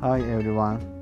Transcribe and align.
Hi 0.00 0.18
everyone. 0.20 0.99